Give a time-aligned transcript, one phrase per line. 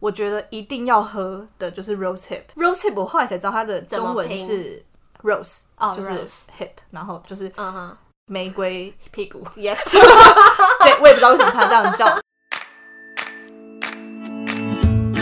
[0.00, 2.42] 我觉得一定要喝的就是 rose hip。
[2.54, 4.80] rose hip 我后来才知道它的中文是
[5.22, 5.62] rose，
[5.96, 6.24] 就是
[6.56, 7.52] hip，然后就是
[8.26, 9.44] 玫瑰屁股。
[9.56, 12.06] Yes， 对，我也不知道为什么他这样叫。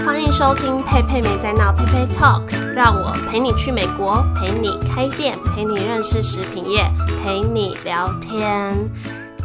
[0.04, 6.84] 欢迎收听佩佩没在闹，佩佩 Talks，让我陪你去美国，陪你开店，陪你认识食品业，
[7.24, 8.76] 陪你聊天。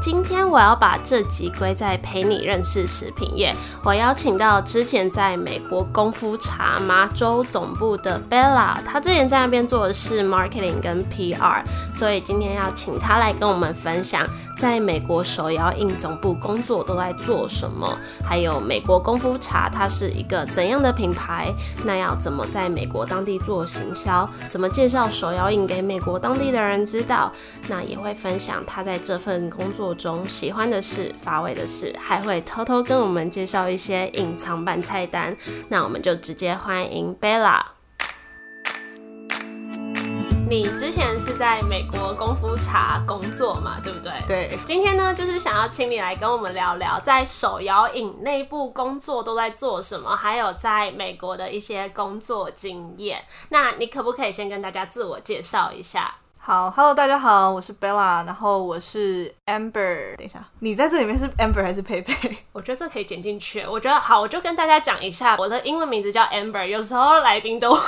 [0.02, 3.56] 今天我要把这集归在陪你认识食品业。
[3.84, 11.62] 我邀请到之前在美国功夫茶麻州总部的 Bella，她之前在那边做的是 marketing 跟 PR，
[11.94, 14.28] 所以今天要请她来跟我们分享，
[14.62, 21.52] 在美国手摇印总部工作都在做什么，还有美国功夫茶它是一个怎样的品牌，
[21.84, 27.34] 那要怎么在美国当地做行销，怎么介绍手摇印给美国当地的人知道，
[27.70, 35.36] 那也会分享他在这份工作中喜欢的事、乏味的事，还会偷偷跟我们介绍一些隐藏版菜单。
[35.70, 37.81] 那我们就直接欢迎 Bella。
[40.52, 43.80] 你之前是在美国功夫茶工作嘛？
[43.82, 44.12] 对不对？
[44.28, 44.60] 对。
[44.66, 53.24] 今天呢，就是想要请你来跟我们聊聊，在手摇饮内部工作都在做什么，还有在美国的一些工作经验。
[53.48, 56.16] 那你可不可以先跟大家自我介绍一下？
[56.44, 60.16] 好，Hello，大家好，我是 Bella，然后我是 Amber。
[60.18, 62.36] 等一下，你在这里面是 Amber 还是佩佩？
[62.52, 63.64] 我觉得这可以剪进去。
[63.70, 67.82] 我觉得好，我就跟大家讲一下，我的英文名字叫 Amber，有时候来宾都会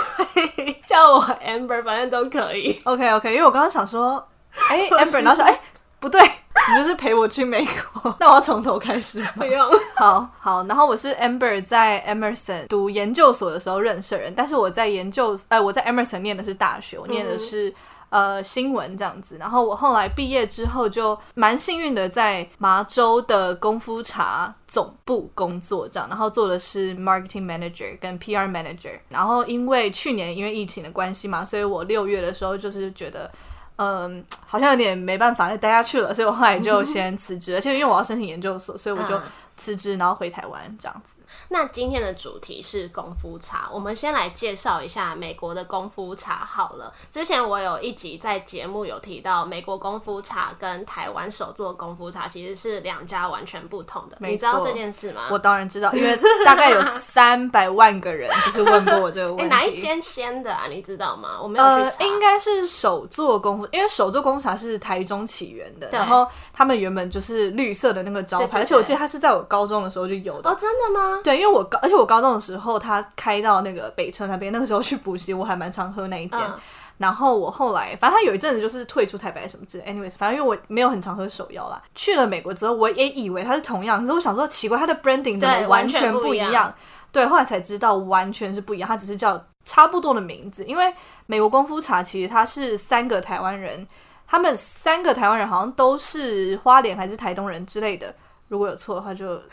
[0.85, 2.79] 叫我 Amber，反正都可以。
[2.83, 4.23] OK，OK，okay, okay, 因为我刚刚想说，
[4.69, 5.59] 哎， Amber，然后说，哎，
[5.99, 9.19] 不对，你就是陪我去美国，那我要从头开始。
[9.35, 9.67] 不用。
[9.95, 17.73] 好好，然后我是 Amber，在 Emerson 读研究所的时候认识的人，但是我在研究，呃，我在 Emerson 念的是大学，我念的是。
[18.13, 33.31] 呃，新闻这样子，然后我后来毕业之后就蛮幸运的，在麻州的功夫茶总部工作，这样，然后做的是 marketing manager 跟 PR manager，然后因为去年因为疫情的关系嘛，所以我六月的时候就是觉得，
[33.77, 39.19] 嗯，好像有点没办法再待下去了，所以我后来就先辞职，而且因为我要申请研究所，所以我就
[39.55, 41.15] 辞职，然后回台湾这样子。
[41.49, 46.93] 那今天的主题是功夫茶，我们先来介绍一下美国的功夫茶好了。
[47.09, 54.17] 之前我有一集在节目有提到，美国功夫茶跟台湾手做功夫茶其实是两家完全不同的。
[54.19, 55.29] 你知道这件事吗？
[55.31, 56.15] 我当然知道，因为
[56.45, 59.43] 大概有三百万个人就是问过我这个问题。
[59.43, 60.67] 欸、哪一间先的啊？
[60.67, 61.39] 你知道吗？
[61.41, 62.03] 我没有去查。
[62.03, 70.49] 呃，应该是手做功夫，因为手做功夫茶是台中起源的，然后他们原本就是绿色的那个招牌，而且我记得他是在我高中的时候就有的。
[70.49, 71.19] 哦，真的吗？
[71.23, 76.39] 对，因为我高，而且我高中的时候，他开到那个北车那边，那个时候去补习，我还蛮常喝那一间。
[76.41, 76.59] 嗯、
[76.97, 79.85] 然后我后来，反正他有一阵子就是退出台北什么之类。
[79.85, 81.81] Anyways，反正因为我没有很常喝手摇啦。
[81.95, 86.73] 去了美国之后，我也以为它是同样，可是我想说奇怪，它的 branding 怎么完全不一样？
[87.11, 90.63] 对，后来才知道完全是不一样，它只是叫差不多的名字。
[90.65, 90.93] 因为
[91.27, 93.87] 美国功夫茶其实它是三个台湾人，
[94.27, 98.13] 他们三个台湾人好像都是花莲还是台东人之类的。
[98.53, 99.43] 如果有错的话就，就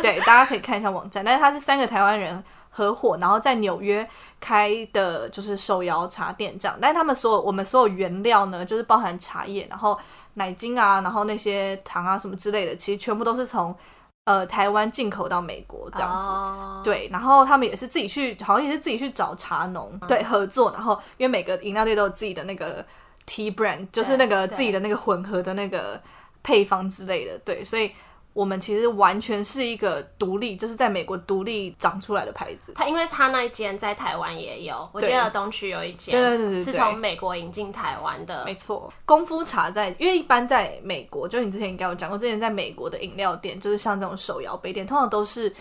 [0.00, 1.22] 对，大家可以看一下网站。
[1.22, 4.08] 但是他是三个台湾人合伙，然后在纽约
[4.40, 6.74] 开的，就是手摇茶店这样。
[6.80, 9.98] 但是他们所有我们所有原料呢，就是包含茶叶，然后
[10.34, 13.76] 奶精啊，然后那些糖啊什么之类的，其实全部都是从
[14.24, 16.26] 呃台湾进口到美国这样子。
[16.26, 16.82] Oh.
[16.82, 22.82] 对，然后他们也是自己去，好像也是自己去找茶农对合作，然后因为每个饮料店都有自己的那个
[23.26, 26.00] tea brand，就是那个自己的那个混合的那个
[26.42, 27.92] 配方之类的，对，所以。
[28.32, 32.72] 我们其实完全是一个独立，就是在美国独立长出来的牌子。
[32.74, 38.44] 它因为它那一间在台湾也有，我记得东区有一间，对对对对，是从美国引进台湾的。
[38.44, 45.54] 没错，功夫茶在，因为一般在美国，就你之前应该有讲过，之前在美国的饮料店，就是像这种手摇杯店，通常都是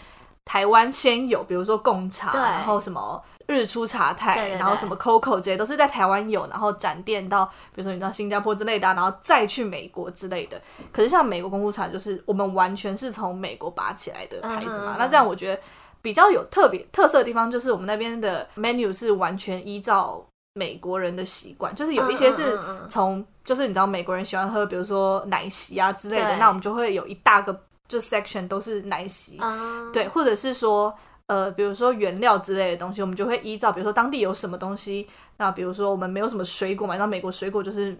[0.45, 3.21] 台湾先有，比如说贡茶，然后什么。
[3.51, 7.45] 日出茶太，对对对，然后什么 Coco 这些都是在台湾有，然后展店到，
[7.75, 10.59] 比如说你到新加坡之类的，然后再去美国之类的。
[10.91, 14.94] 可是像美国功夫茶，就是我们完全是从美国拔起来的牌子嘛。
[14.94, 14.97] Uh.
[14.97, 15.62] 那这样我觉得
[16.01, 22.57] 比较有特别特色的地方，就是我们那边的 menu 是完全依照美国人的习惯，就是有一些是
[22.89, 27.57] 从，就是你知道美国人喜欢喝，比如说奶昔啊之类的，那我们就会有一大个
[27.88, 29.92] 就 section 都是奶昔，uh.
[29.92, 30.94] 对，或者是说。
[31.31, 35.07] 呃，比如说原料之类的东西，我们就会依照，比如说当地有什么东西，
[35.38, 37.98] 那比如说我们没有什么水果嘛，那美国水果就是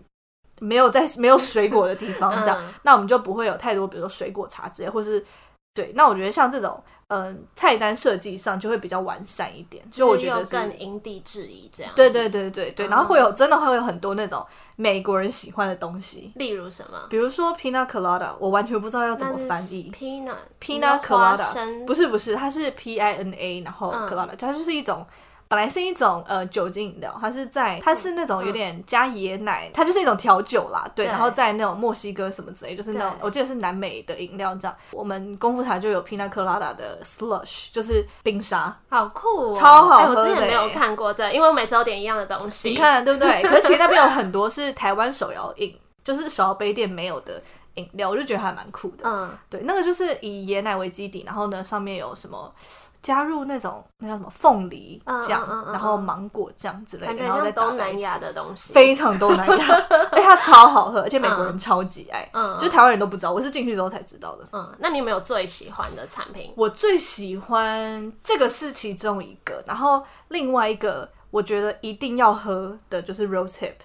[0.60, 5.26] 没有在 没有水果的地方这样，那我们就不会有太多，比如说水果茶之类，或是
[5.74, 11.92] 对，那我觉得像这种呃，菜单设计上就会比较完善一点，就我觉得更因地制宜这样。
[11.94, 14.46] 对对对对对，然后会有真的会有很多那种
[14.78, 16.98] 美国人喜欢的东西，例如什么？
[17.10, 19.92] 比如说 Pina Colada，我完全不知道要怎么翻译。
[19.94, 25.06] Pina Pina Colada 不是不是，它是 P I N A，然后 Colada，它就是一种。
[25.52, 34.74] 本来是一种呃酒精饮料，它是在它是那种有点加椰奶，嗯、它就是一种调酒啦，对，对然后在那种墨西哥什么之类，就是那种我记得是南美的饮料这样。
[34.94, 40.30] 我们功夫茶就有 Pina Colada 的 Slush，就是冰沙，好酷，哦，超好喝的，欸。
[40.30, 43.44] 我之前没有看过这，因为我每次都点一样的东西，你看对不对？
[43.44, 47.42] 可是其实那边有很多是台湾手摇饮，就是手摇杯店没有的
[47.76, 49.04] 饮料，我就觉得还蛮酷的。
[49.04, 52.54] 嗯，对，那个就是以椰奶为基底，然后呢上面有什么？
[53.02, 59.76] 加入那种那叫什么凤梨酱，嗯嗯嗯、然后芒果酱之类的，然后再东南亚的东西，非常东南亚，
[60.12, 64.48] 而且它超好喝，而且美国人超级爱，嗯，就是台湾人都不知道，我是进去之后才知道的。
[64.52, 66.54] 嗯，那你有没有最喜欢的产品？
[66.56, 73.78] 我最喜欢这个是其中一个，然后另外一个我觉得一定要喝的就是 Rose Hip，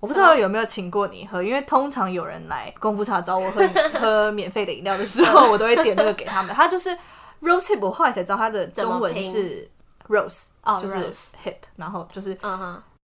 [0.00, 3.62] 我不知道有没有请过你喝，因为通常有人来功夫茶找我喝
[4.00, 6.96] 喝免费的饮料的时候，我都会点那个给他们， 他就是。
[7.40, 9.70] Rose hip，我后来才知道它的中文是
[10.08, 10.46] rose，
[10.80, 11.12] 就是
[11.44, 12.36] hip，然后就是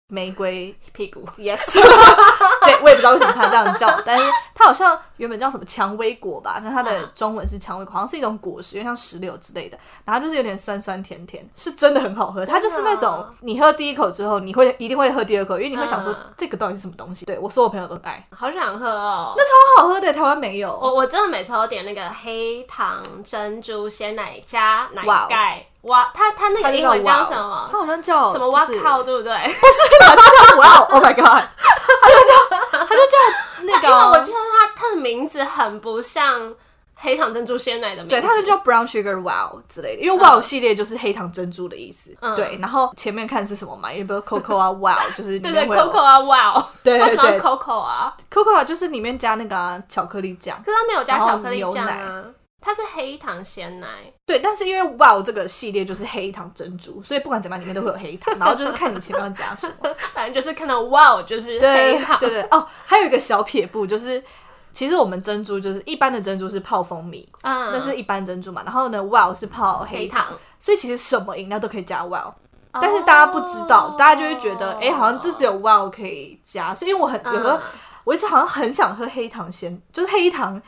[0.08, 1.72] 玫瑰屁股，yes，
[2.62, 4.24] 对，我也不知道为什么它这样叫，但是
[4.54, 12.44] 它好像原本叫什么蔷薇果吧，那它的中文是蔷薇果，好像是一种果实，有点像石榴之类的，然后就是有点酸酸甜甜，是真的很好喝。
[12.44, 17.24] 它就是那种你喝第一口之后，你会一定会喝第二口，因为你会想说这个到底是什么东西？
[17.24, 20.68] 对，我所有朋友都爱，好想喝哦，那超好喝的，台湾没有。
[20.70, 25.66] 我我真的每次都点那个黑糖珍珠鲜奶加奶盖。
[25.84, 27.68] 哇，他他那个英文叫什么？
[27.70, 28.48] 他好像叫什么？
[28.50, 29.32] 哇靠，对不对？
[29.32, 31.24] 不是，他叫 哇，Oh my god！
[31.24, 33.18] 他就叫他就叫
[33.62, 36.54] 那个，因为我记得他他的名字很不像
[36.96, 42.16] 黑糖珍珠鲜奶的名字，对，他就叫 Brown Sugar Wow 之类的，因为 Wow 系列就是黑糖珍珠的意思。
[42.34, 43.92] 对，然后前面看是什么嘛？
[43.92, 52.24] 因为比如 Cocoa 啊 Wow， 就是对对 Cocoa 啊 Wow，对对对 Cocoa 啊 Cocoa 啊，就是里面加那个巧克力酱，可是他没有加巧克力酱啊。
[52.66, 53.86] 它是黑糖鲜奶，
[54.24, 64.24] 对，但是因为 Wow 这个系列就是黑糖珍珠，所以不管怎么样里面都会有黑糖，然后就是看你前面要加什么， 反正就是看到 Wow 就是黑糖，对，对对哦，还有一个小撇步就是，
[64.72, 72.32] 其实我们珍珠就是一般的珍珠是泡蜂蜜，嗯，那是一般珍珠嘛，然后呢 Wow 是泡黑糖，黑糖，所以其实什么饮料都可以加 Wow，
[72.72, 77.60] 但是大家不知道，哦、大家就会觉得哎、欸，好像就只有 Wow 可以加，所以因为我很有时候
[78.04, 80.62] 我一直好像很想喝黑糖鲜，就是黑糖。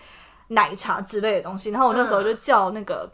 [0.48, 3.08] 奶茶之类的东西，然后我那时候就叫那个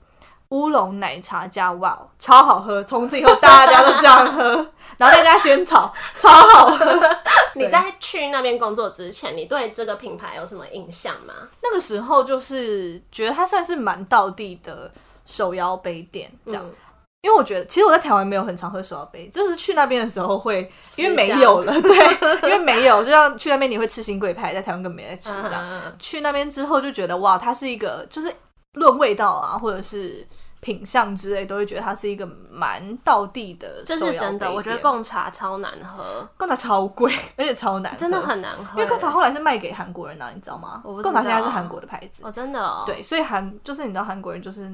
[0.51, 2.83] 乌龙奶茶加 Wow，超好喝。
[2.85, 4.45] 从此以后大家都这样喝，
[4.99, 7.17] 然后再加仙草，超好喝。
[7.55, 11.35] 你在去那边工作之前，你对这个品牌有什么印象吗？
[11.63, 14.91] 那个时候就是觉得它算是蛮道地的
[15.25, 16.65] 手摇杯店，这样。
[16.65, 16.75] 嗯
[17.23, 25.65] 因为我觉得，其实我在台湾没有很常喝手摇杯，就是去那边的时候会，因为没有了， 对，因为没有，就像去那边你会吃新贵派，在台湾根本没在吃这样。
[25.65, 25.93] Uh.
[26.01, 28.33] 去那边之后就觉得哇，它是一个，就是
[28.73, 30.27] 论味道啊，或者是
[30.59, 33.85] 品相之类，都会觉得它是一个蛮道地的。
[33.87, 38.81] 这是真的，我觉得贡茶超难喝，贡茶超贵， 而且超难喝，真的很难喝。
[38.81, 40.83] 因为贡茶后来是卖给韩国人了，你知道吗？
[40.83, 42.83] 贡茶现在是韩国的牌子，哦，真的哦。
[42.85, 44.69] 对，所以韩就是你知道韩国人就是。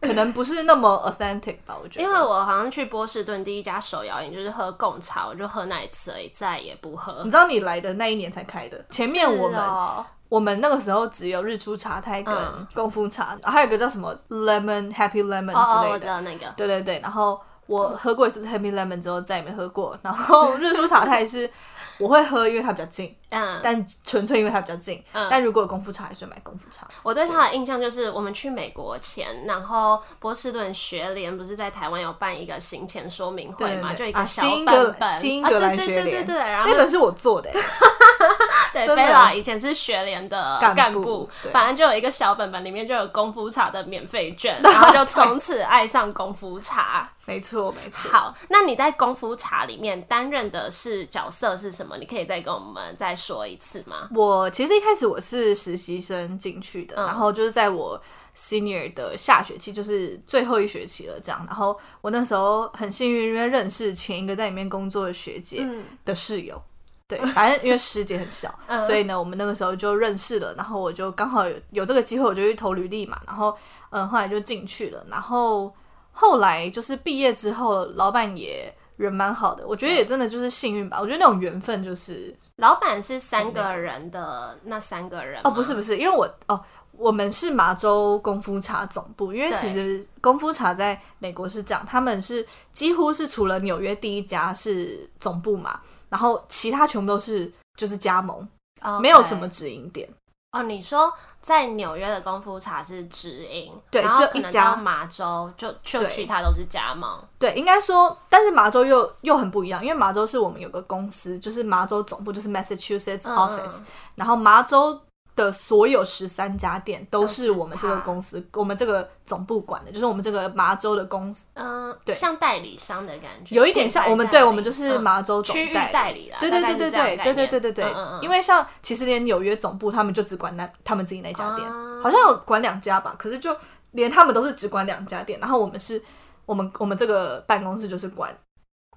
[0.00, 2.04] 可能不是那么 authentic 吧，我觉得。
[2.04, 7.22] 因为我好像去波士顿第一家手摇饮就是喝贡茶，我就喝那一次而已，再也不喝。
[7.24, 12.34] 你知道你来的那一年才开的，前面我们、哦、我们那个时候只有日出茶太跟
[12.74, 16.46] 功夫茶，嗯、还有一个叫什么 lemon happy lemon 之类的，哦哦我知道那个。
[16.56, 21.50] 对对对，然后我喝过一次 happy lemon 之后再也没喝过，然后 日出茶太是。
[21.98, 26.86] 我会喝，因为它比较近，嗯，但纯粹因为它比较近，嗯，但如果有功夫茶，还是买功夫茶。
[27.02, 37.50] 我对它的印象就是，我们去美国前，然后波士顿学联不是在台湾有办一个行前说明会嘛，就一个小本本，新英格兰学联，对对对对，然后那本是我做的，
[38.72, 47.08] 对，贝拉以前是学联的干部，反正就有一个小本本，里面就有功夫茶的免费券， 然后就从此爱上功夫茶。
[47.26, 48.10] 没错，没错。
[48.10, 51.98] 好，那你在功夫茶里面担任的是角色是什么？
[51.98, 54.08] 你可以再跟我们再说一次吗？
[54.14, 58.00] 我其实一开始我是实习生进去的，嗯、然后就是在我
[58.34, 61.44] senior 的下学期，就是最后一学期了，这样。
[61.46, 65.62] 然后我那时候很幸运，因为认识前一个在里面工作的学姐
[66.06, 66.62] 的室友，嗯、
[67.08, 70.54] 对，反正因为师姐很小，嗯、所以呢，我们那个时候就认识了。
[70.54, 73.18] 然后我就刚好有有这个机会，我就去投履历嘛。
[73.26, 73.56] 然后
[73.90, 75.04] 嗯，后来就进去了。
[75.10, 75.74] 然后。
[76.20, 80.98] 后来就是毕业之后，老板也人蛮好的，我觉得也真的就是幸运吧。
[81.00, 86.60] 我觉得那种缘分就是，老板是三个人的那三个人哦，不是不是，因为我哦，
[86.98, 98.46] 我们是麻州功夫茶总部，因为其实功夫茶在美国是这样，他们是几乎是除了纽约第一家是总部嘛，然后其他全部都是就是加盟
[98.82, 98.98] ，Okay.
[98.98, 100.08] 没有什么直营店。
[100.50, 107.22] 哦，你说在纽约的功夫茶是直营，对，然后可能到麻州就就其他都是加盟。
[107.38, 113.86] 对，应该说，但是麻州又又很不一样，因为麻州是我们有个公司，就是麻州总部，就是 Massachusetts office，嗯，
[114.16, 115.00] 然后麻州。
[115.38, 131.70] 的所有十三家店都是我们这个公司，我们这个总部管的，就是我们这个麻州的公司，嗯，对，像代理商的感觉，有一点像我们，对，我们就是麻州总区域代理啦，对对对对对对对对对对，因为像其实连纽约总部他们就只管那他们自己那家店，
[132.02, 133.56] 好像有管两家吧，可是就
[133.92, 136.02] 连他们都是只管两家店，然后我们是，
[136.44, 138.36] 我们我们这个办公室就是管。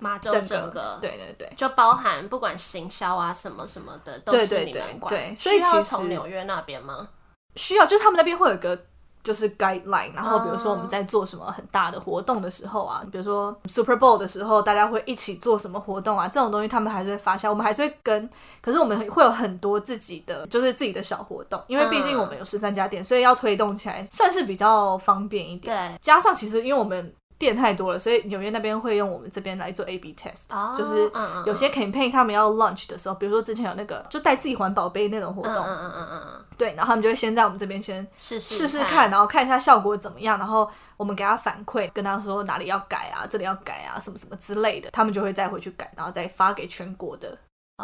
[0.01, 5.13] 麻州整个，对对对，就包含不管行销啊什么什么的，都是你们管。
[5.13, 7.07] 对，所以其实从纽约那边吗？
[7.55, 8.75] 需要，就是他们那边会有一个
[9.21, 18.27] 就是 guideline，然后比如说我们在做什么很大的活动的时候啊，比如说 Super Bowl 的时候，大家会一起做什么活动啊，这种东西他们还是会发现，我们还是会跟。
[18.59, 25.75] 可是我们会有很多自己的，就是自己的小活动，因为毕竟我们有十三家店，所以要推动起来算是比较方便一点。
[25.75, 27.13] 对，加上其实因为我们。
[27.41, 31.11] 店太多了，所以纽约那边会用我们这边来做 A/B test，、oh, 就是
[31.47, 47.35] 有些 campaign 他们要 launch 的时候，比如说之前有那个就带自己环保杯那种活动，嗯嗯嗯嗯，对，然后他们就会先在我们这边先试试试看，然后看一下效果怎么样，然后我们给他反馈，跟他说哪里要改啊，这里要改啊，什么什么之类的，他们就会再回去改，然后再发给全国的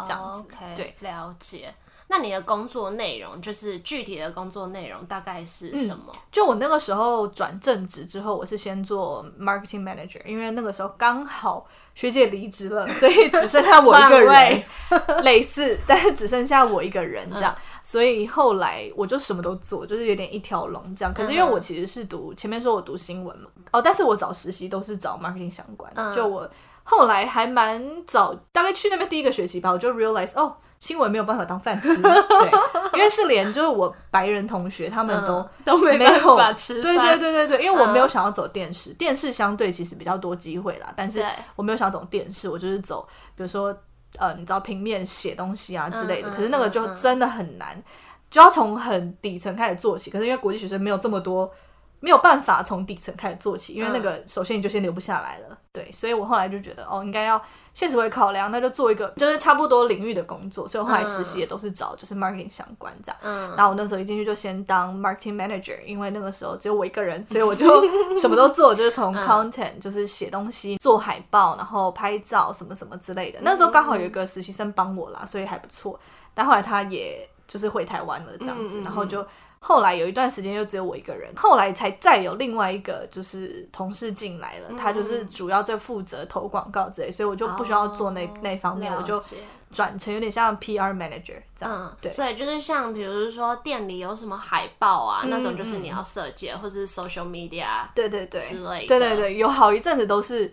[0.06, 0.44] 这样子。
[0.44, 1.74] Oh, okay, 对，了解。
[2.10, 6.06] 那你的工作内容就是具体的工作内容大概是什么？
[6.14, 14.64] 嗯，就我那个时候转正职之后，我是先做 marketing manager，因为那个时候刚好学姐离职了，所以只剩下我一个人，
[15.24, 21.14] 类似，但是只剩下我一个人这样，嗯、所以后来我就什么都做，就是有点一条龙这样。
[21.14, 26.50] 可是因为我其实是读前面说我读新闻嘛，哦，但是我找实习都是找 marketing 相关，嗯、就我
[26.90, 30.56] 后来还蛮早，大概去那边第一个学期吧，我就 realize 哦。
[30.80, 32.52] 新闻没有办法当饭吃， 对，
[32.94, 41.26] 因为是连就是我白人同学他们都、嗯、都没办法吃，对对对对对，因为我没有想要走电视，嗯、电视相对其实比较多机会啦，但是
[41.56, 43.76] 我没有想要走电视，我就是走，比如说
[44.20, 47.84] 呃，你知道平面写东西啊之类的，嗯、可是那个就真的很难，嗯、
[48.30, 51.52] 就要从很底层开始做起，可是因为国际学生没有这么多。
[52.00, 57.42] 没有办法从底层开始做起，因为那个首先你就先留不下来了，嗯、对，所以我后来就觉得哦，应该要
[57.74, 63.20] 现实会考量，那就做一个就是差不多领域的工作，所以我后来实习也都是找就是 marketing 相关这样。
[63.24, 67.84] 嗯，然后我那时候一进去就先当 marketing manager，因为那个时候只有我一个人，所以我就
[68.20, 73.40] 什么都做，就是从 content 就是写东西、做海报，然后拍照什么什么之类的。
[73.42, 76.00] 那时候刚好有一个实习生帮我啦，所以还不错。
[76.36, 79.26] 但后来他也就是回台湾了这样子，然后就。
[79.68, 89.22] 后来有一段时间就只有我一个人，后来才再有另外一个就是同事进来了，嗯、他就是主要在负责投广告之类，所以我就不需要做那、哦、那方面，我就
[89.70, 91.86] 转成有点像 PR manager 这样。
[91.86, 98.88] 嗯、对，所以就是像比如说店里有什么海报啊、嗯、那种，就是你要设计，或者是 social media 对对对之类的。
[98.88, 100.50] 对对对，有好一阵子都是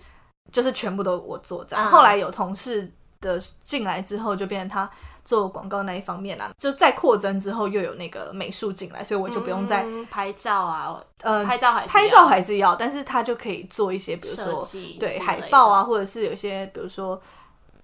[0.50, 1.88] 就是全部都我做这样。
[1.88, 2.92] 嗯、后来有同事
[3.24, 4.88] 的进来之后，就变成他。
[5.24, 14.62] 做广告那一方面啊，就再扩增之后又有那个美术进来，所以我就不用再、嗯、拍照啊，呃，拍照还是拍照还是要，但是他就可以做一些，比如说
[15.00, 17.18] 对海报啊，或者是有一些，比如说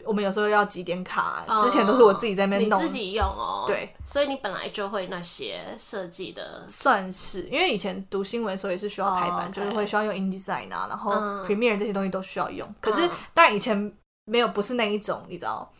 [0.05, 11.13] 我们有时候要集点卡，嗯、之前都是我自己在那边弄，你自己用哦，对，所以你本来就会那些设计的，算是因为以前读新闻的时候也是需要排版，哦 okay、就是会需要用 InDesign 啊，然后
[11.47, 13.91] Premiere 这些东西都需要用，嗯、可是当然以前
[14.25, 15.71] 没有不是那一种，你知道。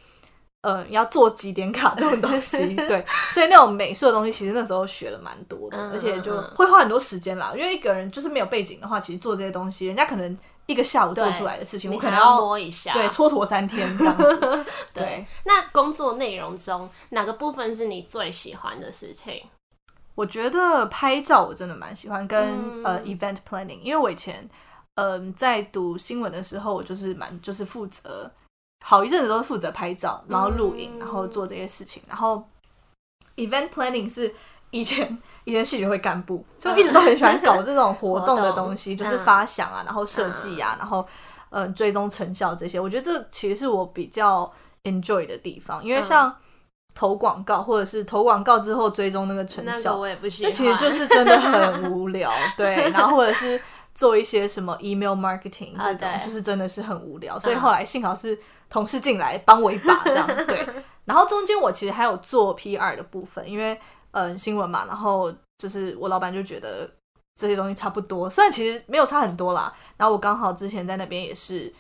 [0.63, 7.55] 呃，要做几点卡这种东西， 对，所以那种美术的东西，其实那时候学了蛮多的，嗯、而且就会花很多时间啦。
[7.57, 14.39] 因为一个人就是没有背景的话，其实做这些东西，人家可能一个下午做出来的事情，我可能要，要摸一下，对，蹉跎三天这样子。
[14.93, 19.43] 对，对，那工作内容中哪个部分是你最喜欢的事情？
[20.15, 24.47] 我觉得拍照我真的蛮喜欢，跟、嗯、呃 event planning，因为我以前
[24.95, 28.31] 嗯、呃、在读新闻的时候，我就是蛮就是负责。
[28.83, 32.03] 好一阵子都是负责拍照，然后录影，然后做这些事情。
[32.09, 32.43] 然后
[33.37, 34.35] event planning 是
[34.71, 41.07] 以前以前戏剧会干部，所以我一直都很喜欢搞这种活动的东西，就是发想啊，然后设计啊，然后
[41.51, 42.81] 嗯、呃、追踪成效这些。
[42.81, 44.51] 我觉得这其实是我比较
[44.85, 46.35] enjoy 的地方，因为像
[46.95, 52.33] 投广告或者是投广告之后追踪那个成效，我也不喜欢，那其实就是真的很无聊。
[52.57, 53.61] 对，然后或者是
[53.95, 57.39] 做一些什么 email marketing 这种，就是真的是很无聊。
[57.39, 58.39] 所以后来幸好是。
[58.71, 60.65] 同事进来帮我一把，这样 对。
[61.05, 63.77] 然后中间我其实还有做 PR 的部分，因为
[64.13, 66.89] 嗯新闻嘛，然后就是我老板就觉得
[67.35, 69.75] 这些东西差不多，虽然其实没有差很多啦。
[69.97, 71.75] 然后我刚好之前在那边也是，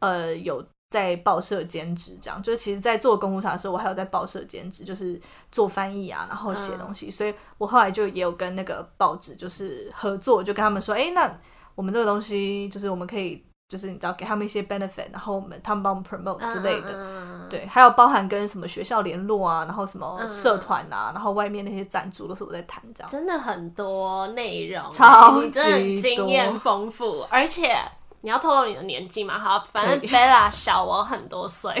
[0.00, 0.60] 呃，有
[0.92, 5.18] 在报社兼职，这样就是其实，在做公务茶的时候，我还有在报社兼职，就是
[5.50, 7.06] 做翻译啊，然后写东西。
[7.06, 11.38] 嗯、所以我后来就也有跟那个报纸就是合作，就跟他们说，哎，那
[11.74, 13.42] 我们这个东西就是我们可以。
[13.68, 27.74] 就是你知道给他们一些 benefit，然后我们他们帮我们 promote 之类的，嗯、对，还有包含跟什么学校联络啊，然后什么社团啊，嗯、然后外面那些赞助都是我在谈，这样真的很多内容，超级多，经验丰富，而且。
[28.22, 29.38] 你要透露你的年纪嘛？
[29.38, 31.72] 好，反正 Bella 小我很多岁，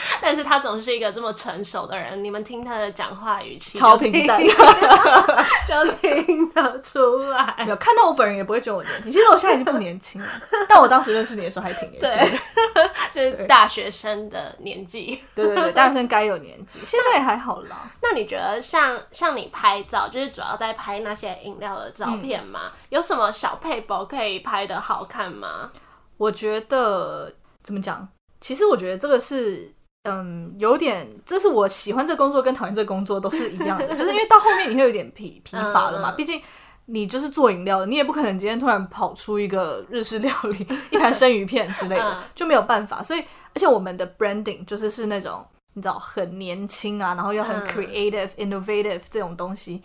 [0.20, 2.22] 但是他总是一个这么成熟的人。
[2.22, 4.40] 你们听他的讲话语气，超平淡，
[5.68, 7.64] 就听得出来。
[7.68, 10.28] 有看到我本人也不会觉得我年轻，其实我现在已经不年轻了，
[10.68, 15.20] 但我当时认识你的时候还挺年轻的，就是大学生的年纪。
[15.34, 17.90] 对对对，大学生该有年纪，现在也还好啦。
[18.02, 22.60] 那你觉得像像你拍照，就是主要在拍那些饮料的照片吗？
[22.64, 25.70] 嗯、有什么小配包可以拍的好看吗？
[26.16, 28.08] 我觉得怎么讲？
[28.40, 29.72] 其实我觉得这个是，
[30.10, 36.12] 嗯，有点，这是我喜欢这工作跟讨厌这工作都是一样的，就是因为到后面你会有点疲 疲乏了嘛。
[36.12, 36.40] 毕竟
[36.86, 43.02] 你就是做饮料的，你也不可能今天突然跑出一个日式料理， 一盘生鱼片之类的，就没有办法。
[43.02, 43.20] 所以，
[43.54, 49.82] 而且我们的 branding 就是是那种你知道很年轻啊，然后又很 creative、innovative 这种东西。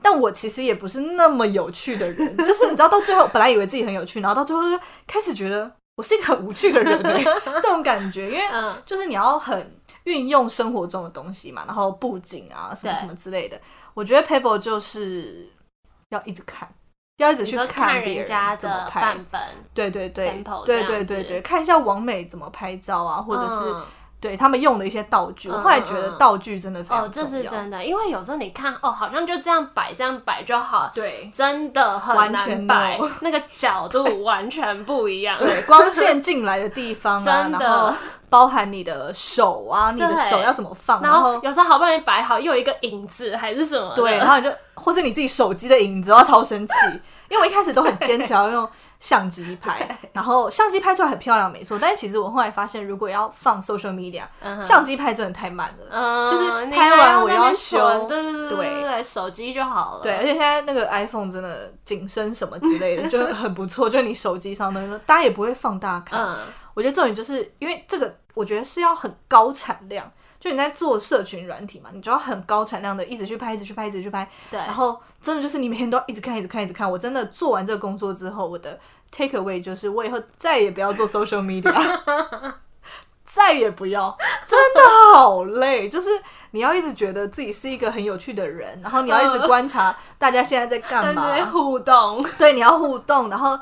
[0.00, 8.44] 但我其实也不是那么有趣的人，就是你知道，到最后本来以为自己很有趣，然后到最后就开始觉得我是一个很无趣的人欸， 这种感觉，因为
[8.84, 13.60] 就是你要很运用生活中的东西嘛，然后布景啊什么什么之类的，
[13.94, 15.48] 我觉得 Pebble 就是
[16.10, 16.68] 要一直看，
[17.18, 19.00] 要一直去看人家怎么拍，
[19.72, 20.26] 对对对，
[20.66, 23.74] 对对对对，看一下王美怎么拍照啊，或者是。
[24.24, 27.04] 对他们用的一些道具，我后来觉得道具真的非常。
[27.04, 30.90] 哦，这是真的，因为有时候你看，哦，好像就这样摆，这样摆就好。
[30.94, 35.38] 对，真的很难摆， 那个角度完全不一样。
[35.38, 37.94] 对，光线进来的地方， 真的
[38.30, 46.74] 包含你的手啊，你的手要怎么放，然后有时候好不容易摆好，又有一个影子还是什么，对，然后你就或是你自己手机的影子，我要超生气，
[47.28, 48.66] 因为我一开始都很坚持要用。
[49.00, 51.78] 相机拍，然后相机拍出来很漂亮，没错。
[51.78, 54.22] 但是其实我后来发现，如果要放 social media，
[54.62, 56.30] 相机拍真的太慢了。
[56.30, 60.00] 就是拍完我要修，对对对对对，手机就好了。
[60.02, 66.36] 对，而且现在那个 iPhone 真的景深什么之类的就很不错，就你手机上的东西，大家也不会放大看。
[66.74, 70.10] 我觉得重点就是因为这个，我觉得是要很高产量。
[70.44, 74.28] 就你在做社群软体嘛，你就要很高产量的一直去拍，一直去拍，一直去拍。
[74.50, 74.60] 对。
[74.60, 76.90] 然后真的就是你每天都要一直看，一直看，一直看。
[76.90, 78.78] 我真的做完这个工作之后，我的
[79.10, 81.72] take away 就是我以后再也不要做 social media，
[83.24, 84.14] 再也不要。
[84.46, 84.80] 真的
[85.14, 86.10] 好累，就是
[86.50, 92.22] 你要一直觉得自己是一个很有趣的人，然后你要一直观察大家现在在干嘛，互动。
[92.36, 93.58] 对，你要互动，然后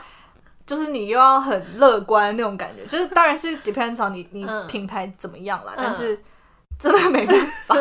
[0.66, 2.84] 就是你又要很乐观那种感觉。
[2.86, 6.20] 就是当然是 depends on 你你品牌怎么样啦，嗯、但是。
[6.82, 7.76] 真的没办法，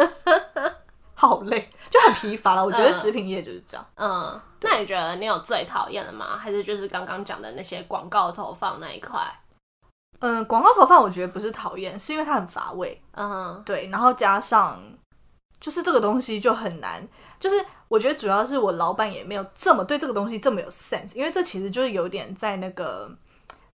[1.16, 2.64] 好累，就很疲乏了。
[2.64, 3.84] 我觉得食品业就是这样。
[3.96, 6.38] 嗯，嗯，那你觉得你有最讨厌的吗？
[6.38, 9.20] 还是就是刚刚讲的那些广告投放那一块？
[10.20, 13.02] 嗯，广告投放我觉得不是讨厌，是因为它很乏味。
[13.14, 14.80] 嗯哼，对，然后加上
[15.60, 17.08] 就是这个东西就很难，
[17.40, 23.12] 就是我觉得主要是我老板也没有这么对这个东西这么有 sense，因为这其实就是有点在那个。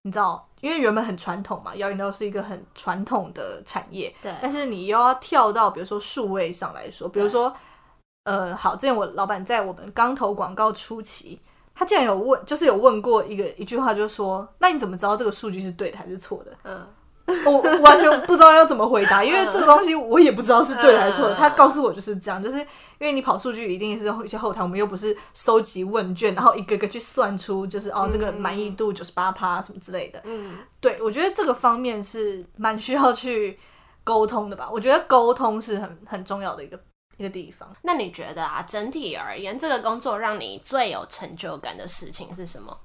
[0.08, 4.12] 你知道，因为原本很传统嘛，摇饮料是一个很传统的产业。
[4.20, 4.34] 对。
[4.42, 7.54] 但是你又要跳到，比如说数位上来说，比如说，
[8.24, 11.40] 呃，好，之前我老板在我们刚投广告初期，
[11.74, 16.52] 他竟然有问，就是有问过一个一句话，就是说，那你怎么知道这个数据是对的还是错的？
[16.64, 16.86] 嗯。
[17.46, 21.34] 我完全不知道要怎么回答，因为这个东西我也不知道是对还是错的。
[21.34, 22.66] 他告诉我就是这样，就是因
[23.00, 30.20] 为你跑数据一定是一些后台，我们又不是收集问卷，然后一个个去算出就是哦这个满意度九十八趴什么之类的。
[30.24, 33.58] 嗯，对，我觉得这个方面是蛮需要去
[34.04, 34.68] 沟通的吧。
[34.72, 36.80] 我觉得沟通是很很重要的一个
[37.16, 37.68] 一个地方。
[37.82, 42.76] 那你觉得啊，整体而言，这个工作让你最有成就感的事情是什么？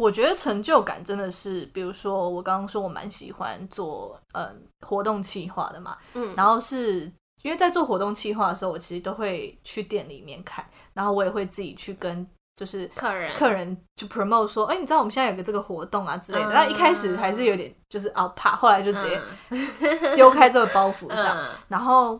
[0.00, 7.00] 我觉得成就感真的是，比如说我刚刚说我蛮喜欢做嗯活动企划的嘛，嗯，然后是
[7.42, 19.20] 因为在做活动企划的时候，我其实都会去店里面看，然后我也会自己去跟就是客人客人就 promote 说，哎，你知道我们现在有个这个活动啊之类的，但、嗯、一开始还是有点就是啊怕，后来就直接
[20.16, 22.18] 丢开这个包袱这样， 嗯、然后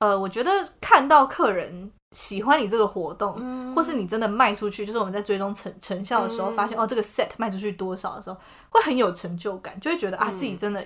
[0.00, 1.92] 呃，我觉得看到客人。
[2.12, 8.36] 喜欢你这个活动，嗯、或是你真的卖出去，就是我们在追踪成成效的时候，发现、嗯、哦，这个 set 卖出去多少的时候，
[8.68, 10.84] 会很有成就感，就会觉得、嗯、啊，自己真的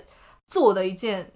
[0.48, 1.32] 做的一件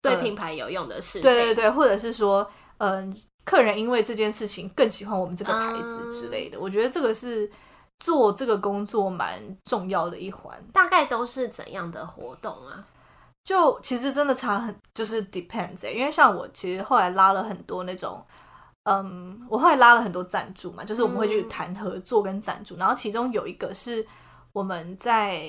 [0.00, 1.22] 对品牌有用的事情。
[1.22, 6.56] 对对对，或者是说，嗯、呃，客人因为这件事情更喜欢我们这个牌子之类的。
[6.56, 7.50] 嗯、我觉得这个是
[7.98, 10.56] 做这个工作蛮重要的一环。
[10.72, 12.86] 大概都是怎样的活动啊？
[13.44, 15.92] 就其实真的差很，就是 depends、欸。
[15.92, 18.24] 因为像我其实后来拉了很多那种，
[18.84, 24.06] 嗯，我后来拉了很多赞助嘛，就是我们会去谈合作跟赞助，嗯、然后其中有一个是
[24.52, 25.42] 我们在，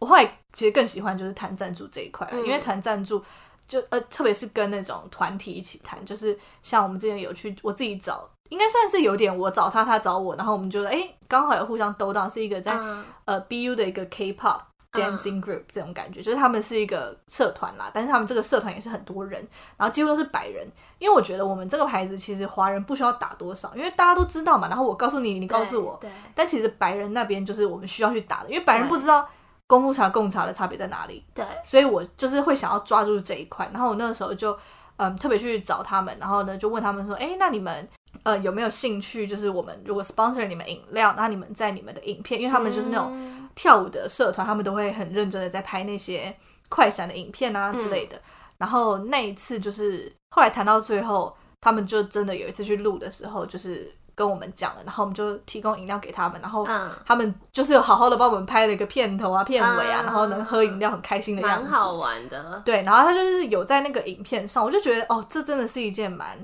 [0.00, 3.22] 我后来其实更喜欢就是谈赞助这一块，嗯、因为谈赞助。
[3.68, 14.60] 就呃，特别是跟那种团体一起谈，就是像我们之前有去，我自己找，应该算是有点我找他，他找我，然后我们就哎，刚好有互相兜到，是一个在、uh, 呃 BU 的一个 K-pop
[14.92, 19.46] dancing group、uh, 这种感觉，就是他们是一个社团啦，但是他们这个社团也是很多人，
[19.76, 20.66] 然后几乎都是白人，
[20.98, 29.28] 因为我觉得我们这个牌子其实华人不需要打多少，因为大家都知道嘛，然后我告诉你，你告诉我，对，但其实白人那边就是我们需要去打的，因为白人不知道。
[29.68, 31.24] 功夫茶、贡茶的差别在哪里？
[31.34, 34.56] 对，所以我就是会想要抓住这一块，然后我那个时候就
[34.96, 37.88] 嗯特别去找他们，然后呢就问他们说，哎，那你们
[38.22, 39.26] 呃有没有兴趣？
[39.26, 46.36] 就是我们如果 sponsor 你们饮料，那你们在你们的影片，因为他们就是那种跳舞的社团，他们都会很认真的在拍那些
[46.68, 48.16] 快闪的影片啊之类的。
[48.16, 48.22] 嗯、
[48.58, 53.94] 然后那一次就是后来谈到最后，他们就真的有一次去录的时候，就是。
[54.16, 56.66] 跟我们讲了，然后我们就提供饮料给他们，然后
[57.04, 62.62] 他们就是有好好的帮我们拍了一个片头啊、片尾啊，然后能喝饮料很开心的样子，蛮好玩的。
[62.64, 66.34] 对，然后他就是有在那个影片上，我就觉得哦，这真的是一件蛮，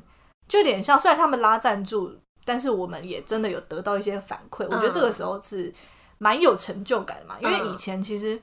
[0.48, 4.64] 就有点像，虽然他们拉赞助，但是我们也真的有得到一些反馈。
[4.64, 5.72] 我觉得这个时候是
[6.18, 8.40] 蛮有成就感的嘛，因为以前其实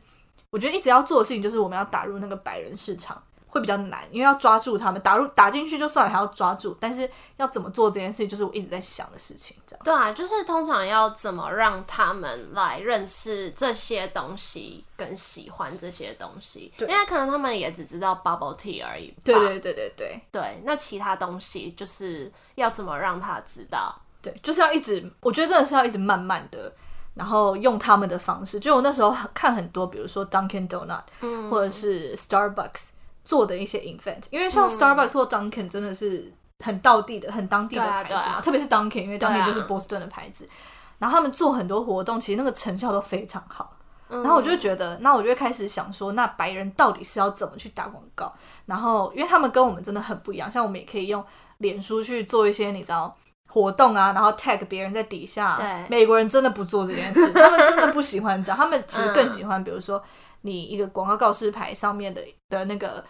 [0.50, 3.22] 我觉得一直要做的事情就是我们要打入那个百人市场。
[3.50, 6.78] 会比较难，因为要抓住他们，打入打进去就算了，还要抓住。
[6.80, 9.58] 但是要怎么做这件事情，就是我一直在想的事情。
[9.66, 9.84] 这样。
[9.84, 16.72] 对啊，就是通常要怎么让他们来认识这些东西，跟喜欢这些东西。
[16.78, 19.12] 对，因为可能他们也只知道 bubble tea 而已。
[19.24, 20.62] 对对对对对对。
[20.64, 24.00] 那其他东西就是要怎么让他知道？
[24.22, 26.72] 对，就是要一直，我觉得真的是要一直慢慢的，
[27.16, 28.60] 然后用他们的方式。
[28.60, 32.90] 就我那时候看很多，比如说 Dunkin' Donut，嗯，或者是 Starbucks。
[33.30, 36.34] 做的一些 event，因为像 Starbucks 或 Dunkin 真的是
[36.66, 40.46] 很道地的、很当地的牌子嘛，啊啊、特别是 Dunkin，因为 Dunkin 就是波士顿的牌子。
[40.46, 43.78] 啊、然后他们做很多活动，其实那个成效都非常好。
[44.08, 48.34] 嗯、然后我就觉得，那我就会开始想说，那白人到底是要怎么去打广告？
[48.66, 51.24] 然后，因为他们跟我们真的很不一样，像我们也可以用
[51.60, 53.16] 脸书去做一些你知道
[53.50, 55.56] 活动啊，然后 tag 别人在底下。
[55.58, 60.02] 对，美国人真的不做这件事，他们真的不喜欢这样，他们其实更喜欢，比如说
[60.42, 63.06] 你一个广告告示牌上面的的那个。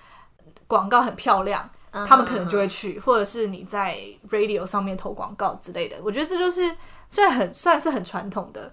[0.69, 3.03] 广告很漂亮，他们可能就会去，uh.
[3.03, 3.97] 或者是你在
[4.29, 5.97] radio 上面投广告之类的。
[6.03, 6.73] 我觉得这就是
[7.09, 8.71] 虽然很算是很传统的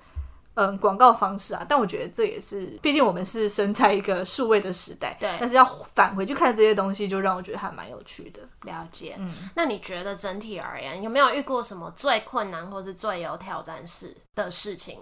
[0.57, 5.35] 嗯广告方式啊，但我觉得这也是，毕竟我们是生在一个数位的时代，对。
[5.41, 8.43] 但是要返回去看这些东西，就让我觉得还蛮有趣的。
[8.65, 9.33] 了解，嗯。
[9.55, 15.01] 那你觉得整体而言，有没有遇过什么最困难或是最有挑战式的事情？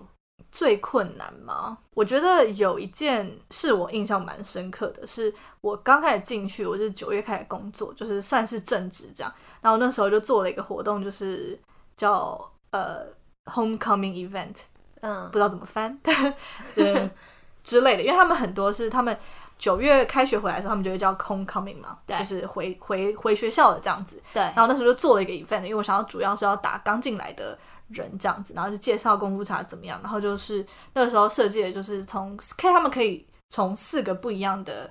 [0.55, 1.77] 最困难吗？
[1.95, 9.35] 我觉得有一件是我印象蛮深刻的，是我刚开始进去，我是九月开始工作，就是算是正职这样。
[9.61, 11.59] 然后那时候就做了一个活动，就是
[11.97, 12.40] 叫
[12.71, 13.05] 呃
[13.47, 14.61] homecoming event，
[15.01, 15.99] 嗯，不知道怎么翻，
[16.73, 17.11] 对
[17.64, 19.19] 之类的，因为他们很多是他们
[19.59, 24.23] 九月开学回来的时候，他们就会叫 homecoming 嘛，对就是回回回学校的这样子。
[24.33, 24.40] 对。
[24.40, 27.59] 然后那时候就做了一个 event，因为我想要主要是要打刚进来的。
[27.88, 34.90] 人这样子，然后就介绍功夫茶怎么样，然后就是那个时候设计的就是从 K 他们可以从四个不一样的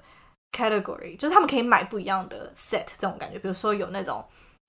[0.51, 4.23] category，就是他们可以买不一样的 set 这种感觉，比如说有那种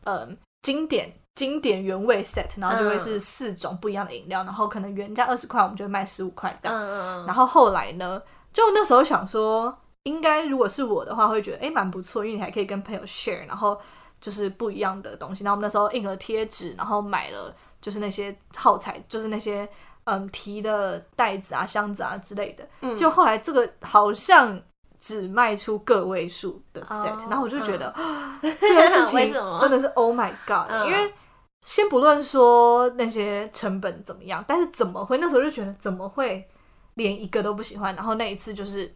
[0.05, 6.77] 嗯经典经典原味 set，然后就会是四种不一样的饮料，嗯、然后可能原价二十块，我们就会卖十五块这样。
[6.77, 8.21] 嗯、然后后来呢，
[8.53, 13.79] 就那时候想说，应该如果是我的话，会觉得诶蛮不错，因为你还可以跟朋友 share，然后
[14.21, 15.45] 就是不一样的东西。
[15.45, 17.55] 然后我们那时候印了贴纸，然后买了。
[17.85, 19.69] 就是那些耗材，就是那些
[20.05, 22.67] 嗯提的袋子啊、箱子啊之类的。
[22.81, 24.59] 嗯，就后来这个好像
[24.99, 30.71] 只卖出个位数的 set，哦，然后我就觉得，嗯，这件事 情真的是 Oh my God！
[30.71, 31.13] 嗯，因为
[31.61, 36.49] 先不论说那些成本怎么样，但是怎么会那时候就觉得怎么会
[36.95, 37.95] 连一个都不喜欢？
[37.95, 38.91] 然后那一次就是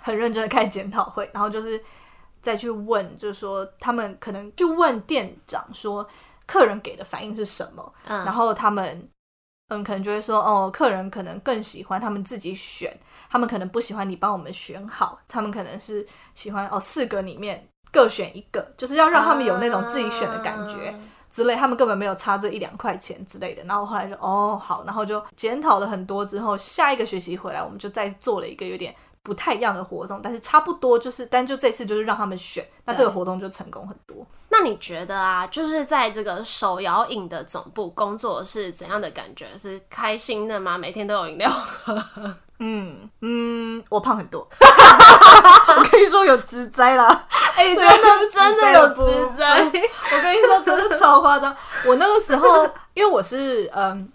[0.00, 1.82] 很认真的开检讨会，然后就是
[2.40, 6.08] 再去问，就是说他们可能就问店长说。
[6.46, 7.94] 客人给的反应是什么？
[8.06, 9.08] 嗯，然后他们
[9.68, 12.94] 嗯，可能就会说哦，客人可能更喜欢他们自己选，
[13.30, 20.94] 他们可能不喜欢你帮我们选好，他们可能是喜欢哦，四个里面各选一个，就是要让他们有那种自己选的感觉
[21.30, 23.64] 之类，他们根本没有差这一两块钱之类的。
[23.64, 34.24] 然后后来就哦好，然后就检讨了很多之后，下一个学期回来，我们就再做了一个有点不太一样的活动，但是差不多就是，但就这次就是让他们选，那这个活动就成功很多。
[34.50, 39.48] 那你觉得啊，就是在这个手摇饮的总部工作是怎样的感觉？
[39.58, 40.76] 是开心的吗？
[40.76, 41.96] 每天都有饮料喝？
[42.60, 51.54] 嗯嗯，我胖很多，我跟你说有职灾啦， 哎、欸，真的真的有职灾， 我跟你说真的超夸张。
[51.86, 54.08] 我那个时候，因为我是嗯。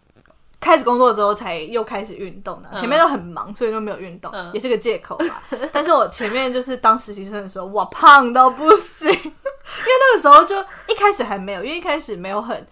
[0.60, 5.44] 开始工作之后才又开始运动的，前面都很忙，所以就没有运动，嗯、也是个借口吧。
[5.72, 12.68] 但是我前面就是当实习生的时候，哇，胖到不行， 因为那个时候就一开始还没有，因为一开始没有很，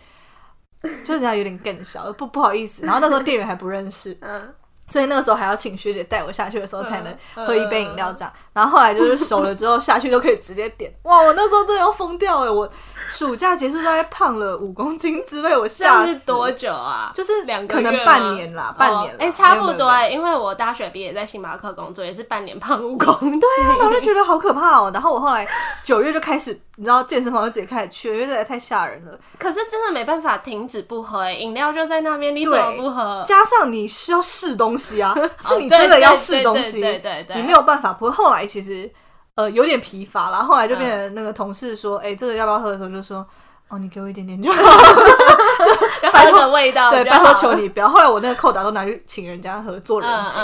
[1.04, 2.84] 就是有点更小，不不好意思。
[2.84, 4.54] 然后那时候店员还不认识， 嗯。
[4.90, 7.14] 所以那个时候还要请学姐带我下去的时候才能
[7.46, 10.90] 喝一杯饮料这样，然后后来就是熟了之后下去都可以直接点。
[11.04, 12.50] 哇，我那时候真的要疯掉哎！
[12.50, 12.72] 我
[13.10, 16.10] 暑假结束大概胖了五公斤之类，我吓死。
[16.10, 17.12] 是多久啊？
[17.14, 19.20] 就是两个可能半年啦，半年了。
[19.20, 23.40] 哎，差不多哎，因为我大学毕业在星巴克工作，也是半年胖五公斤。
[23.40, 24.92] 对啊，我就觉得好可怕哦。
[24.94, 25.48] 然后我后来
[25.84, 29.18] 九月就开始，你知道健身房就直接开始去，因为这也太吓人了。
[29.38, 33.24] 可是真的没办法停止不喝哎，饮料就在那边，你怎么不喝？
[33.26, 35.02] 加上你需要试东西。
[35.02, 37.94] 啊， 是你真的要试东西，对对对，你没有办法。
[37.94, 38.90] 不过后来其实
[39.38, 43.26] 呃有点疲乏了，后来就变成那个同事说，哎，这个要不要喝的时候就说，
[43.70, 44.58] 哦，你给我一点点就好，
[46.02, 47.88] 就换个味道，对，拜托求你不要。
[47.88, 50.42] 后来我那个扣打都拿去请人家喝，做人情。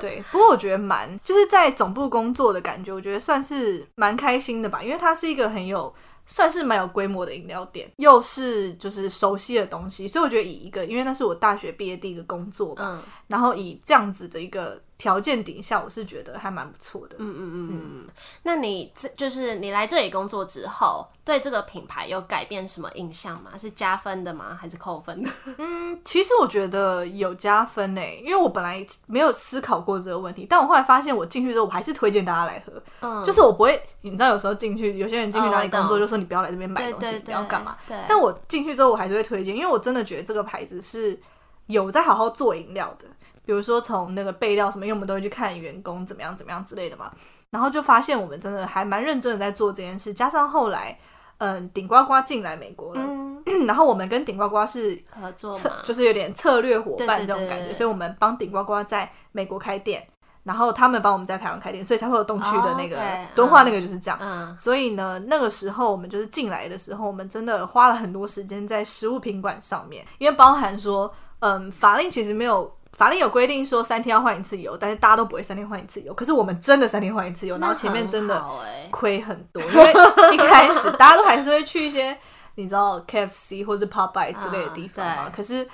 [0.00, 5.94] 对，不过我觉得蛮就是在总部工作的感觉，我觉得算是蛮开心的吧，因为它是一个很有。
[6.28, 14.76] 算是蛮有规模的饮料店，又是就是熟悉的东西，所以我觉得以一个，因为那是我大学毕业第一个工作吧，嗯，然后以这样子的一个。
[14.98, 17.16] 条件底下，我是觉得还蛮不错的。
[17.18, 18.06] 嗯嗯嗯嗯。
[18.42, 23.50] 那你这就是你来这里工作之后，对这个品牌有改变什么印象吗？
[23.58, 24.56] 是加分的吗？
[24.58, 25.30] 还是扣分的？
[25.58, 32.82] 嗯，其实我觉得有加分呢、欸，因为我本来没有思考过这个问题，但我后来发现，我进去之后，我还是推荐大家来喝。
[33.00, 37.76] 嗯，就是我不会，你知道，有时候进去，有些人进去哪里工作，就说你不要来这边买东西，不要干嘛。
[37.86, 37.96] 对。
[38.08, 41.20] 但我进去之后，我还是会推荐，因为我真的觉得这个牌子是
[41.66, 43.06] 有在好好做饮料的。
[43.46, 47.10] 比如说从那个备料什么，因为我们都会去看员工怎么样怎么样之类的嘛，
[47.50, 50.12] 然后就发现我们真的还蛮认真的在做这件事。
[50.12, 50.98] 加上后来，
[51.38, 60.04] 嗯，顶呱呱进来美国了，嗯、 然后我们跟顶呱呱是合作，就是有点策略伙伴这种感觉，所以我们帮顶呱呱在美国开店，
[60.42, 62.98] 然后他们帮我们在台湾开店，所以才会有东区的那个
[63.36, 64.18] 敦化那个就是这样。
[64.20, 72.75] 嗯、所以呢，那个时候我们就是进来的时候，我们真的花了很多时间在食物品管上面，因为包含说，嗯，法令其实没有。
[72.96, 76.14] 法令有规定说三天要换一次油，但是大家都不会三天换一次油。
[76.14, 78.42] 可是我们真的三天换一次油，然后前面真的
[78.90, 79.92] 亏很多，因为
[80.32, 82.16] 一开始大家都还是会去一些
[82.56, 85.28] 你知道 KFC 或是 Popeye 之类的地方嘛。
[85.28, 85.68] 可是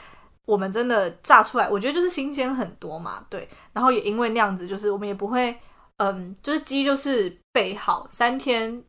[0.47, 3.25] 我们真的炸出来，我觉得就是新鲜很多嘛。
[3.31, 5.57] 对，然后也因为那样子，就是我们也不会，
[5.99, 8.83] 嗯，就是鸡就是备好三天，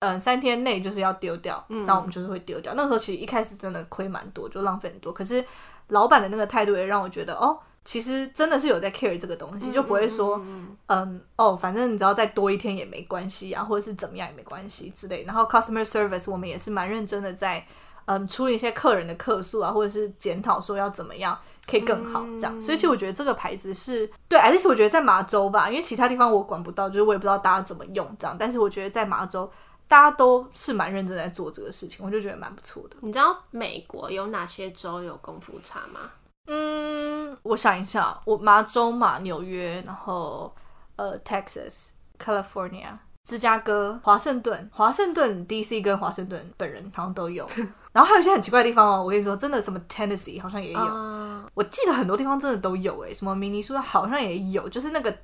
[0.00, 2.74] 嗯，三天内就是要丢掉，那我们就是会丢掉。
[2.74, 5.12] 那个时候其实一开始真的亏蛮多，就浪费很多。
[5.12, 5.44] 可是
[5.88, 7.58] 老板的那个态度也让我觉得哦。
[7.84, 15.24] 其实真的是有在 care 这个东西，就不会说，嗯，嗯，嗯，嗯哦，反正你只要再多一天也没关系啊，或者是怎么样也没关系之类。
[15.24, 17.66] 然后 customer service 我们也是蛮认真的在，
[18.04, 22.60] 嗯，处理一些客人的客诉啊，或者是检讨说要怎么样可以更好这样。
[22.60, 28.36] 所以其实我觉得这个牌子是对，at least 我觉得在麻州吧，因为其他地方我管不到，就是我也不知道大家怎么用这样。
[28.38, 29.50] 但是我觉得在麻州，
[29.88, 32.96] 大家都是蛮认真在做这个事情，我就觉得蛮不错的。
[33.00, 36.00] 你知道美国有哪些州有功夫茶吗？
[36.46, 40.54] 嗯，我想一下，我麻州嘛，纽约，然后
[40.96, 47.48] 呃，Texas、California、芝加哥、华盛顿、华盛顿 DC 跟华盛顿本人好像都有，
[47.92, 49.04] 然后还有一些很奇怪的地方哦。
[49.04, 55.14] 我跟你说，真的什么 Tennessee 好像也有，uh、我记得很多地方真的都有诶，什么明尼苏达好像也有，就是那个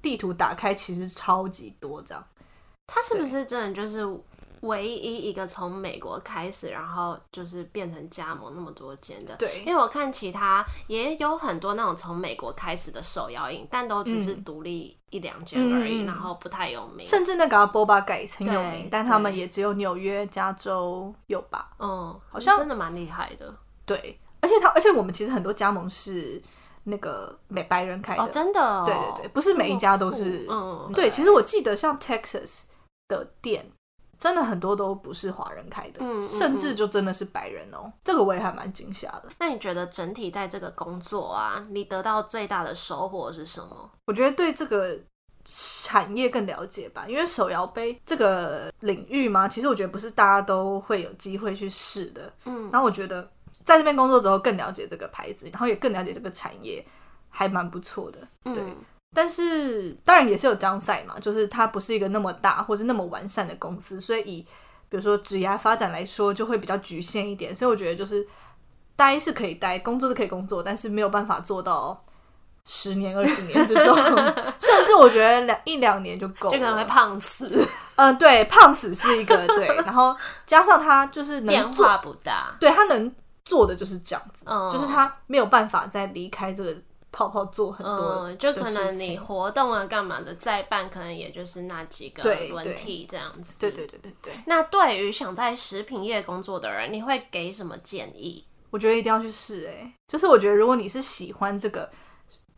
[0.00, 2.24] 地图打开其实超级多这样。
[2.92, 4.06] 它是不是真的就是？
[4.62, 17.04] 唯一一个从美国开始，然后就是变成加盟那么多间的，对，因为我看其他也有很多那种从美国开始的手摇饮，但都只是独立一两间而已，嗯、然后不太有名。
[17.04, 21.70] 甚至那个 Boba Guys 很有名，但他们也只有纽约、加州有吧？
[21.80, 23.52] 嗯，好像真的蛮厉害的。
[23.84, 26.40] 对，而且他，而且我们其实很多加盟是
[26.84, 30.46] 那个美白人开的，哦、真的、哦，对对对，不是每一家都是。
[30.48, 32.60] 嗯，对，其实我记得像 Texas
[33.18, 33.70] 的店。
[34.18, 37.92] 真的很多都不是华人开的，嗯嗯嗯，甚至就真的是白人哦。
[38.04, 39.24] 这个我也还蛮惊吓的。
[39.40, 43.90] 那你觉得整体在这个工作啊，你得到最大的收获是什么？
[44.04, 44.96] 我觉得对这个
[45.44, 52.32] 产业更了解吧，因为手摇杯这个领域嘛，其实我觉得不是大家都会有机会去试的。
[52.44, 53.28] 嗯，然后我觉得
[53.64, 56.86] 在这边工作之后更了解这个牌子，然后也更了解这个产业，
[57.28, 58.20] 还蛮不错的。
[58.44, 58.62] 对。
[58.62, 58.76] 嗯
[59.14, 64.42] 但是当然也是有 downside 嘛，就是它不是一个那么大或是那么完善的公司，所以以
[64.88, 67.54] 比如说职涯发展来说，就会比较局限一点。
[67.54, 68.26] 所以我觉得就是
[68.96, 72.02] 待是可以待，工作是可以工作，但是没有办法做到
[72.64, 73.94] 十年、二十年这种，
[74.58, 77.50] 甚至我觉得两一两年就够了，就可能会胖死。
[77.96, 86.74] 嗯，对，胖死是一个对，然后加上他就是能变化不大，对他能做的就是这样子，嗯，就是他没有办法再离开这个。
[87.12, 93.60] 泡泡做很多，嗯，就可能你活动啊干嘛的再办，可能也就是那几个轮替这样子。
[93.60, 94.32] 对对对对对。
[94.46, 98.44] 那对于想在食品业工作的人，你会给什么建议？
[98.70, 101.88] 我觉得一定要去试，哎，就是我觉得如果你是喜欢这个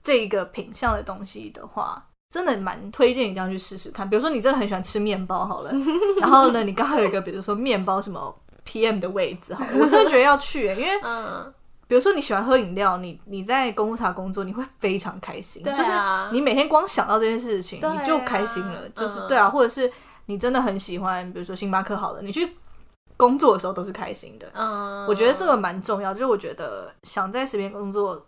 [0.01, 4.09] 这个品相的东西的话，真的蛮推荐一定要去试试看。
[4.09, 5.73] 比如说你真的很喜欢吃面包，好了，
[6.23, 11.53] 然后呢，你刚好有一个比如说面包什么 PM 的位置，好了，我真的觉得要去，因为嗯。
[11.87, 15.90] 比如说你喜欢喝饮料，你你在公务茶工作，你会非常开心，啊、就是
[16.33, 19.90] 你每天光想到这件事情，啊、你就开心了，就是、嗯、对啊，或者是
[20.27, 22.57] 你真的很喜欢，比如说星巴克好了，你去
[23.16, 24.51] 工作的时候都是开心的。
[24.55, 28.27] 嗯，我觉得这个蛮重要，就是我觉得想在身边工作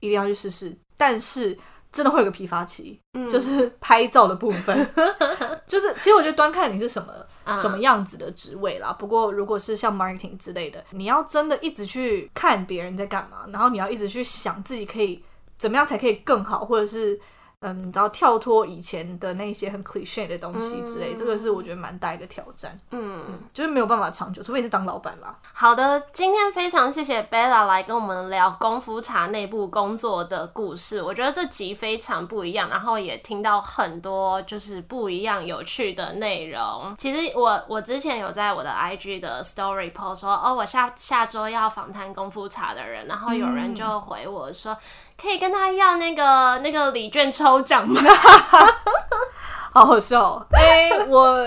[0.00, 1.58] 一定要去试试，但是。
[1.92, 4.76] 真的会有个疲乏期，嗯、就是拍照的部分，
[5.66, 7.12] 就是其实我觉得端看你是什么、
[7.44, 8.92] 嗯、什么样子的职位啦。
[8.92, 15.22] 不过如果是像 marketing 之类的，你要真的一直去看别人在干嘛，然后你要一直去想自己可以
[15.58, 17.20] 怎么样才可以更好，或者是。
[17.60, 22.78] 嗯，你知道跳脱以前的那些很 cliche 的东西之类，嗯、这个是我觉得蛮大一个挑战。
[22.92, 25.36] 嗯，嗯，就是没有办法长久，除非你是当老板啦。
[25.52, 31.02] 好的，今天非常谢谢 Bella 来跟我们聊功夫茶内部工作的故事。
[31.02, 36.94] 我觉得这集非常不一样，然后也听到很多就是不一样有趣的内容。
[36.96, 44.72] 其实我我之前有在我的 IG 的 Story post 说，哦，我下下周要访谈功夫茶的人，然后有人就回我说。
[44.74, 44.78] 嗯
[45.20, 48.00] 可以跟他要那个那个礼券抽奖吗？
[49.72, 50.46] 好好笑哦！
[50.50, 51.46] 哎、欸，我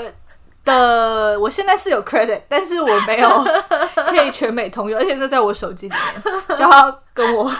[0.63, 3.45] 的我现在是有 credit，但是我没有
[4.07, 7.51] 可以全美通用，而且这在我手机里面，就要跟我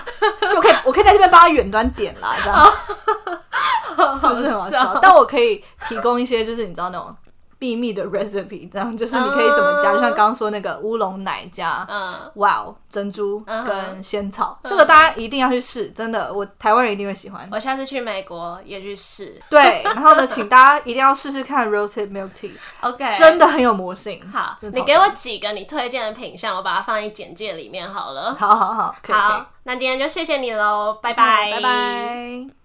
[0.41, 4.99] 就可以，我可以在这边帮他远端点啦，这样是不是很好笑？
[5.01, 7.13] 但我可以提供一些，就是你知道那种。
[7.61, 17.47] 秘密的 recipe，这样就是你可以怎么加，就像刚刚说那个乌龙奶加，嗯，哇哦，珍珠跟仙草，这个大家一定要去试，真的，我台湾人一定会喜欢。
[17.51, 19.39] 我下次去美国也去试。
[19.47, 24.27] 对， 然后呢，请大家一定要试试看 roasted milk tea，OK，真的很有魔性。
[24.27, 28.33] 好，你给我几个你推荐的品相，我把它放在简介里面好了。
[28.33, 32.60] 好好好，好，那今天就谢谢你喽，拜拜，拜拜。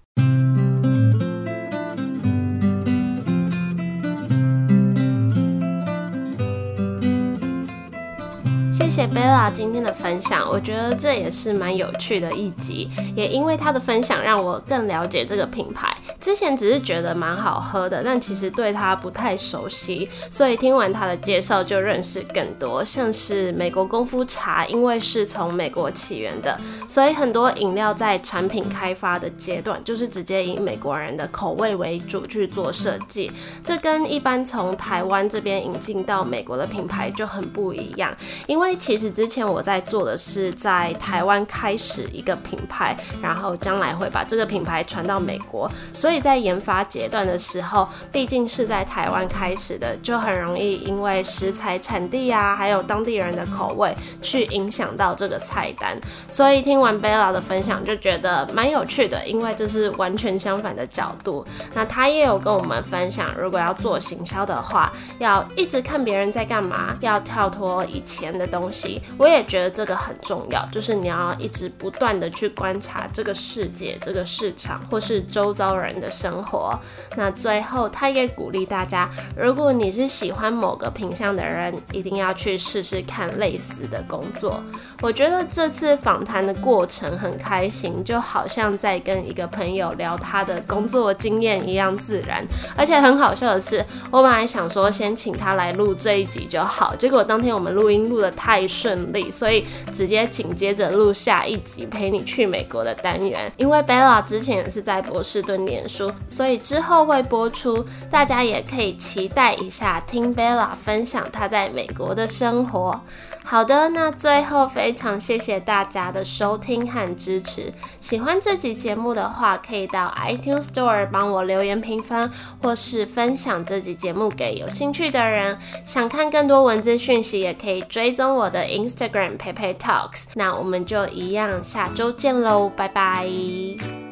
[8.87, 15.92] 谢谢 Bella 今天的分享，我觉得这也是蛮有趣的一集，也因为她的分享让我更了解这个品牌。
[16.20, 22.85] 之前只是觉得蛮好喝的，但其实对它不太熟悉，所以听完她的介绍就认识更多。
[22.85, 33.33] 像是美国功夫茶，因为是从美国起源的，所以很多饮料在产品开发的阶段就是直接以美国人的口味为主去做设计，
[33.64, 38.76] 这跟一般从台湾这边引进到美国的品牌就很不一样，因为。
[38.77, 55.99] 其实之前我在做的是在台湾开始一个品牌，然后将来会把这个品牌传到美国，所以在研发阶段的时候，毕竟是在台湾开始的，就很容易因为食材产地啊，还有当地人的口味去影响到这个菜单。
[56.29, 61.45] 所以听完 Bella 的分享，就觉得蛮有趣的，因为这是完全相反的角度。
[61.75, 69.00] 那他也有跟我们分享，如果要做行销的话，要一直看别人在干嘛，要跳脱以前的东西。
[69.18, 76.79] 我也觉得这个很重要，就是你要一直不断的去观察这个世界、这个市场或是周遭人的生活。
[77.16, 84.62] 那最后，他也鼓励大家，如果你是喜欢某个品相的人，一定要去试试看类似的工作。
[85.02, 92.44] 我觉得这次访谈的过程很开心，就好像在跟一个朋友聊他的工作经验一样自然。
[92.76, 103.53] 而且很好笑的是，我本来想说先请他来录这一集就好，结果当天我们录音录得太太顺利，所以直接紧接着录下一集陪你去美国的单元。
[103.59, 112.99] 因为 Bella 之前也是在波士顿念书，所以之后会播出，大家也可以期待一下，听 Bella 分享她在美国的生活。
[113.48, 117.72] 好的，那最后非常谢谢大家的收听和支持。
[118.01, 122.28] 喜欢这集节目的话，可以到 iTunes Store 帮我留言评分，
[122.61, 125.57] 或是分享这集节目给有兴趣的人。
[125.84, 130.24] 想看更多文字讯息，也可以追踪我的 Instagram PeiPei Talks。
[130.34, 134.05] 那我们就一样，下周见喽，拜拜。